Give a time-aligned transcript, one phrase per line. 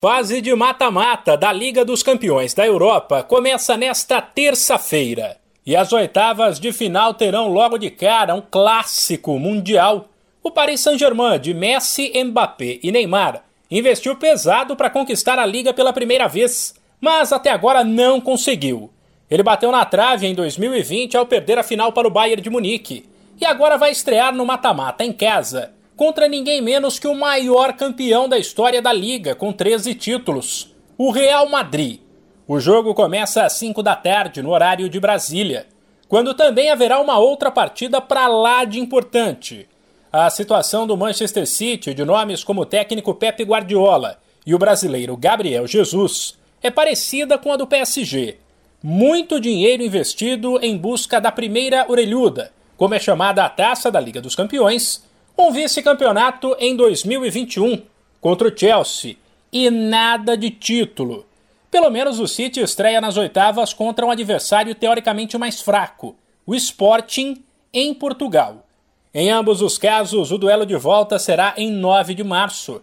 [0.00, 5.38] Fase de mata-mata da Liga dos Campeões da Europa começa nesta terça-feira.
[5.66, 10.08] E as oitavas de final terão logo de cara um clássico mundial.
[10.40, 15.92] O Paris Saint-Germain de Messi, Mbappé e Neymar investiu pesado para conquistar a liga pela
[15.92, 18.92] primeira vez, mas até agora não conseguiu.
[19.28, 23.04] Ele bateu na trave em 2020 ao perder a final para o Bayern de Munique
[23.40, 28.28] e agora vai estrear no mata-mata em casa contra ninguém menos que o maior campeão
[28.28, 31.98] da história da liga, com 13 títulos, o Real Madrid.
[32.46, 35.66] O jogo começa às 5 da tarde, no horário de Brasília,
[36.08, 39.68] quando também haverá uma outra partida para lá de importante.
[40.12, 45.16] A situação do Manchester City, de nomes como o técnico Pepe Guardiola e o brasileiro
[45.16, 48.36] Gabriel Jesus, é parecida com a do PSG.
[48.80, 54.20] Muito dinheiro investido em busca da primeira orelhuda, como é chamada a taça da Liga
[54.20, 55.07] dos Campeões,
[55.40, 57.82] um vice-campeonato em 2021
[58.20, 59.16] contra o Chelsea
[59.52, 61.24] e nada de título.
[61.70, 67.44] Pelo menos o City estreia nas oitavas contra um adversário teoricamente mais fraco, o Sporting,
[67.72, 68.66] em Portugal.
[69.14, 72.82] Em ambos os casos, o duelo de volta será em 9 de março.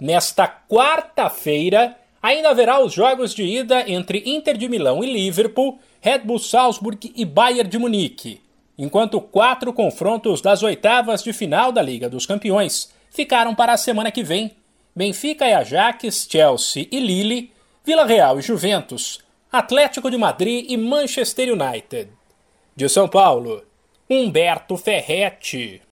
[0.00, 6.20] Nesta quarta-feira, ainda haverá os jogos de ida entre Inter de Milão e Liverpool, Red
[6.20, 8.40] Bull Salzburg e Bayern de Munique
[8.78, 14.10] enquanto quatro confrontos das oitavas de final da Liga dos Campeões ficaram para a semana
[14.10, 14.56] que vem.
[14.94, 17.52] Benfica e Ajax, Chelsea e Lille,
[17.84, 22.10] Vila Real e Juventus, Atlético de Madrid e Manchester United.
[22.76, 23.62] De São Paulo,
[24.08, 25.80] Humberto Ferretti.